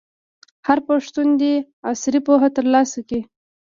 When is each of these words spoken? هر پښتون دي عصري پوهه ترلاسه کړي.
هر 0.67 0.77
پښتون 0.87 1.27
دي 1.41 1.53
عصري 1.89 2.19
پوهه 2.27 2.49
ترلاسه 2.57 2.99
کړي. 3.07 3.21